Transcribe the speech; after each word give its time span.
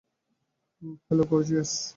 Hello, 1.07 1.23
gorgeous. 1.31 1.71